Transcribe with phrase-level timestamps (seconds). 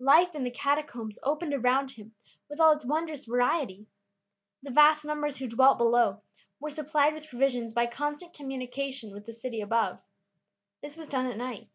[0.00, 2.14] Life in the Catacombs opened around him
[2.48, 3.84] with all its wondrous variety.
[4.62, 6.22] The vast numbers who dwelt below
[6.58, 10.00] were supplied with provisions by constant communication with the city above.
[10.80, 11.68] This was done at night.